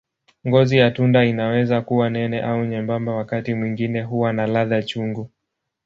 [0.47, 5.29] Ngozi ya tunda inaweza kuwa nene au nyembamba, wakati mwingine huwa na ladha chungu.